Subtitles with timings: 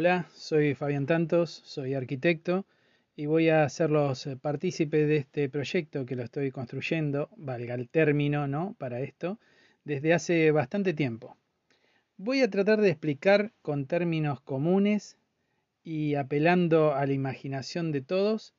[0.00, 2.64] Hola, soy Fabián Tantos, soy arquitecto
[3.16, 8.46] y voy a hacerlos partícipes de este proyecto que lo estoy construyendo, valga el término,
[8.46, 8.74] ¿no?
[8.78, 9.38] Para esto,
[9.84, 11.36] desde hace bastante tiempo.
[12.16, 15.18] Voy a tratar de explicar con términos comunes
[15.82, 18.54] y apelando a la imaginación de todos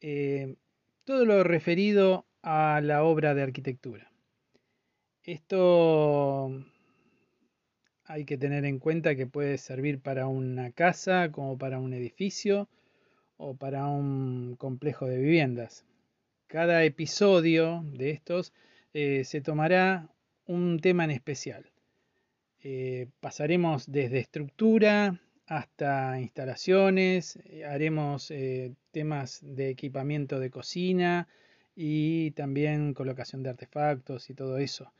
[0.00, 0.56] eh,
[1.04, 4.10] todo lo referido a la obra de arquitectura.
[5.22, 6.50] Esto
[8.12, 12.68] hay que tener en cuenta que puede servir para una casa, como para un edificio
[13.38, 15.86] o para un complejo de viviendas.
[16.46, 18.52] Cada episodio de estos
[18.92, 20.10] eh, se tomará
[20.44, 21.70] un tema en especial.
[22.60, 28.30] Eh, pasaremos desde estructura hasta instalaciones, eh, haremos
[28.90, 31.28] temas de equipamiento de cocina
[31.74, 34.92] y también colocación de artefactos y todo eso.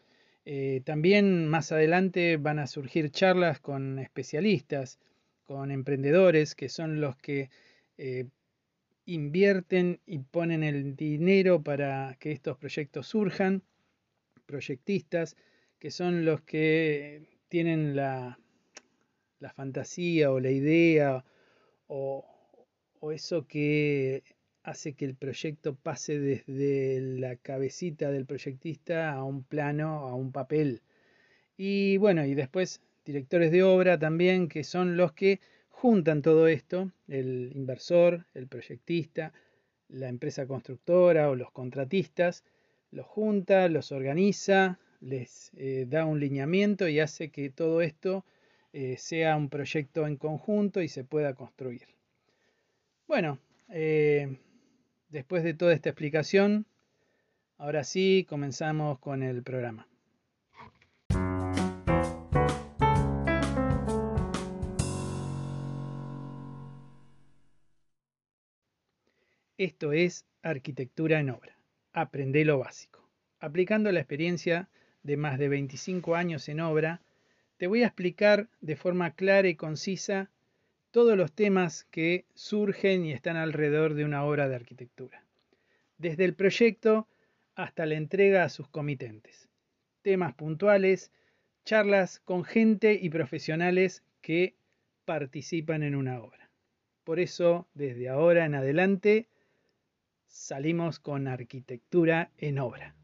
[0.44, 4.98] Eh, también más adelante van a surgir charlas con especialistas,
[5.44, 7.50] con emprendedores, que son los que
[7.96, 8.26] eh,
[9.04, 13.62] invierten y ponen el dinero para que estos proyectos surjan,
[14.46, 15.36] proyectistas,
[15.78, 18.38] que son los que tienen la,
[19.38, 21.24] la fantasía o la idea
[21.86, 22.24] o,
[23.00, 24.22] o eso que
[24.62, 30.32] hace que el proyecto pase desde la cabecita del proyectista a un plano, a un
[30.32, 30.82] papel.
[31.56, 36.92] Y bueno, y después directores de obra también, que son los que juntan todo esto,
[37.08, 39.32] el inversor, el proyectista,
[39.88, 42.44] la empresa constructora o los contratistas,
[42.90, 48.24] los junta, los organiza, les eh, da un lineamiento y hace que todo esto
[48.72, 51.86] eh, sea un proyecto en conjunto y se pueda construir.
[53.08, 53.38] Bueno,
[53.68, 54.38] eh,
[55.12, 56.64] Después de toda esta explicación,
[57.58, 59.86] ahora sí comenzamos con el programa.
[69.58, 71.58] Esto es Arquitectura en Obra.
[71.92, 73.06] Aprende lo básico.
[73.38, 74.70] Aplicando la experiencia
[75.02, 77.02] de más de 25 años en obra,
[77.58, 80.30] te voy a explicar de forma clara y concisa
[80.92, 85.24] todos los temas que surgen y están alrededor de una obra de arquitectura,
[85.96, 87.08] desde el proyecto
[87.54, 89.48] hasta la entrega a sus comitentes.
[90.02, 91.10] Temas puntuales,
[91.64, 94.54] charlas con gente y profesionales que
[95.06, 96.50] participan en una obra.
[97.04, 99.28] Por eso, desde ahora en adelante,
[100.26, 102.94] salimos con arquitectura en obra.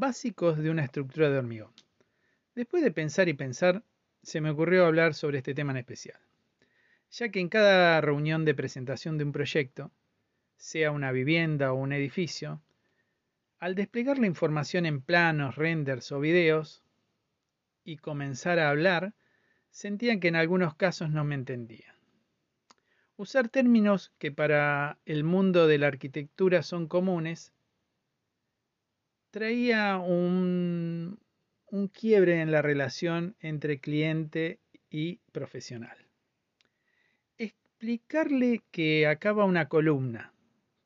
[0.00, 1.72] Básicos de una estructura de hormigón.
[2.54, 3.82] Después de pensar y pensar,
[4.22, 6.20] se me ocurrió hablar sobre este tema en especial,
[7.10, 9.90] ya que en cada reunión de presentación de un proyecto,
[10.56, 12.62] sea una vivienda o un edificio,
[13.58, 16.84] al desplegar la información en planos, renders o videos
[17.82, 19.14] y comenzar a hablar,
[19.72, 21.96] sentían que en algunos casos no me entendían.
[23.16, 27.52] Usar términos que para el mundo de la arquitectura son comunes
[29.30, 31.18] traía un,
[31.66, 35.96] un quiebre en la relación entre cliente y profesional.
[37.36, 40.32] Explicarle que acá va una columna,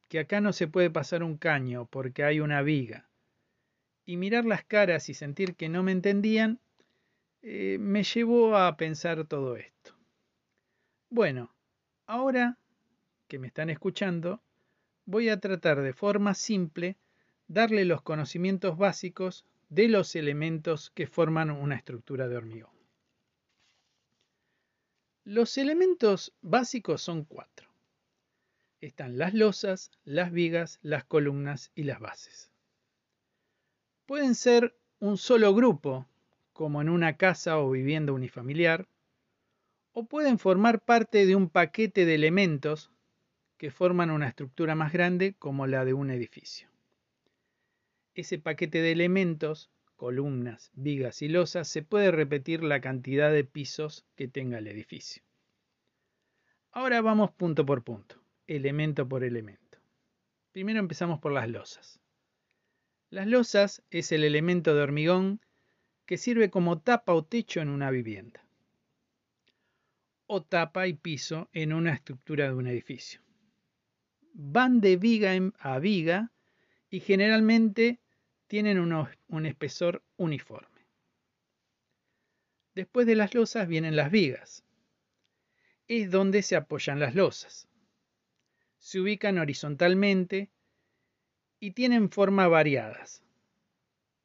[0.08, 3.08] que acá no se puede pasar un caño porque hay una viga,
[4.04, 6.60] y mirar las caras y sentir que no me entendían,
[7.42, 9.96] eh, me llevó a pensar todo esto.
[11.08, 11.54] Bueno,
[12.06, 12.58] ahora
[13.28, 14.42] que me están escuchando,
[15.04, 16.96] voy a tratar de forma simple
[17.52, 22.72] darle los conocimientos básicos de los elementos que forman una estructura de hormigón.
[25.24, 27.68] Los elementos básicos son cuatro.
[28.80, 32.50] Están las losas, las vigas, las columnas y las bases.
[34.06, 36.06] Pueden ser un solo grupo,
[36.54, 38.88] como en una casa o vivienda unifamiliar,
[39.92, 42.90] o pueden formar parte de un paquete de elementos
[43.58, 46.71] que forman una estructura más grande como la de un edificio
[48.14, 54.04] ese paquete de elementos, columnas, vigas y losas, se puede repetir la cantidad de pisos
[54.16, 55.22] que tenga el edificio.
[56.72, 58.16] Ahora vamos punto por punto,
[58.46, 59.78] elemento por elemento.
[60.52, 62.00] Primero empezamos por las losas.
[63.10, 65.40] Las losas es el elemento de hormigón
[66.06, 68.44] que sirve como tapa o techo en una vivienda,
[70.26, 73.20] o tapa y piso en una estructura de un edificio.
[74.32, 76.32] Van de viga a viga
[76.90, 78.01] y generalmente
[78.52, 78.78] tienen
[79.28, 80.84] un espesor uniforme.
[82.74, 84.62] Después de las losas vienen las vigas.
[85.88, 87.66] Es donde se apoyan las losas.
[88.76, 90.50] Se ubican horizontalmente
[91.60, 93.22] y tienen formas variadas,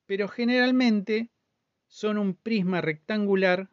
[0.08, 1.30] pero generalmente
[1.88, 3.70] son un prisma rectangular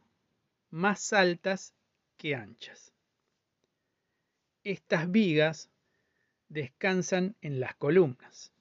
[0.70, 1.74] más altas
[2.16, 2.92] que anchas.
[4.62, 5.68] Estas vigas
[6.48, 8.53] descansan en las columnas.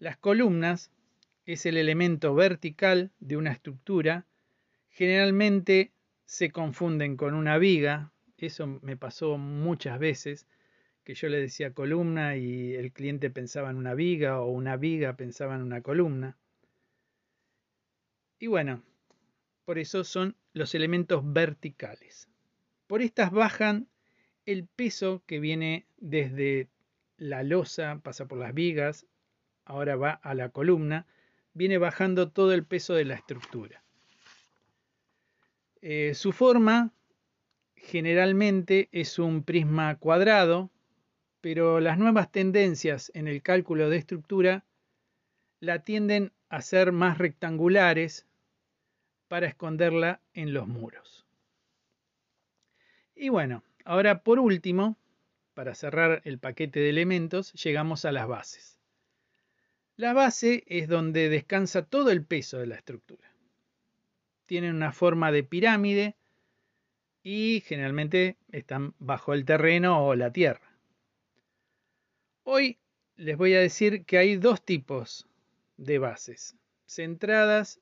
[0.00, 0.90] Las columnas
[1.44, 4.24] es el elemento vertical de una estructura,
[4.88, 5.92] generalmente
[6.24, 10.46] se confunden con una viga, eso me pasó muchas veces,
[11.04, 15.18] que yo le decía columna y el cliente pensaba en una viga o una viga
[15.18, 16.38] pensaba en una columna.
[18.38, 18.82] Y bueno,
[19.66, 22.26] por eso son los elementos verticales.
[22.86, 23.86] Por estas bajan
[24.46, 26.70] el peso que viene desde
[27.18, 29.06] la losa, pasa por las vigas,
[29.70, 31.06] ahora va a la columna,
[31.54, 33.82] viene bajando todo el peso de la estructura.
[35.80, 36.92] Eh, su forma
[37.76, 40.70] generalmente es un prisma cuadrado,
[41.40, 44.64] pero las nuevas tendencias en el cálculo de estructura
[45.60, 48.26] la tienden a ser más rectangulares
[49.28, 51.24] para esconderla en los muros.
[53.14, 54.96] Y bueno, ahora por último,
[55.54, 58.79] para cerrar el paquete de elementos, llegamos a las bases.
[60.00, 63.34] La base es donde descansa todo el peso de la estructura.
[64.46, 66.16] Tienen una forma de pirámide
[67.22, 70.74] y generalmente están bajo el terreno o la tierra.
[72.44, 72.78] Hoy
[73.16, 75.28] les voy a decir que hay dos tipos
[75.76, 76.56] de bases,
[76.86, 77.78] centradas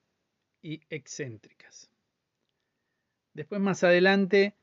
[0.60, 1.88] y excéntricas.
[3.32, 4.56] Después más adelante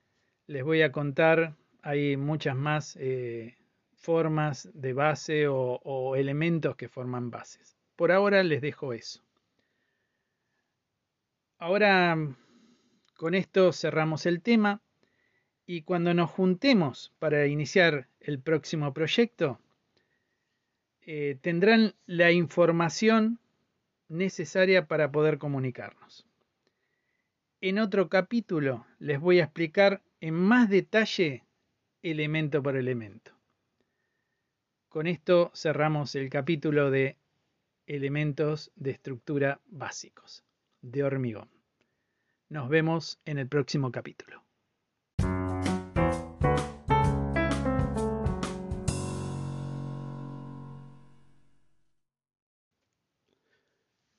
[0.47, 3.55] les voy a contar, hay muchas más eh,
[4.05, 7.75] formas de base o, elementos que forman bases.
[7.95, 9.23] Por ahora les dejo eso.
[11.57, 12.15] Ahora
[13.15, 14.81] con esto cerramos el tema
[15.65, 19.59] y cuando nos juntemos para iniciar el próximo proyecto,
[21.01, 23.39] eh, tendrán la información
[24.07, 26.27] necesaria para poder comunicarnos.
[27.59, 31.43] En otro capítulo les voy a explicar en más detalle
[32.03, 33.34] elemento por elemento.
[34.95, 37.17] Con esto cerramos el capítulo de
[37.85, 40.45] elementos de estructura básicos
[40.81, 41.49] de hormigón.
[42.47, 44.41] Nos vemos en el próximo capítulo.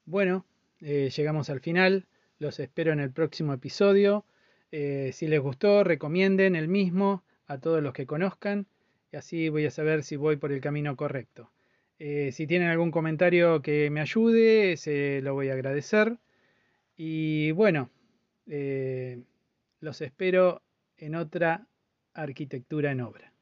[0.05, 0.44] Bueno,
[0.82, 2.06] eh, llegamos al final.
[2.38, 4.26] Los espero en el próximo episodio.
[4.73, 8.67] Eh, si les gustó, recomienden el mismo a todos los que conozcan
[9.16, 11.50] así voy a saber si voy por el camino correcto.
[11.98, 16.18] Eh, si tienen algún comentario que me ayude, se lo voy a agradecer.
[16.96, 17.90] Y bueno,
[19.80, 20.62] los espero
[20.96, 21.66] en otra
[22.14, 23.32] arquitectura en obra.